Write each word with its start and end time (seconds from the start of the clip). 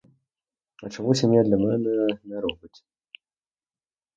А 0.83 0.89
чому 0.89 1.15
сім'я 1.15 1.43
для 1.43 1.57
мене 1.57 1.77
не 2.23 2.41
робить? 2.41 2.83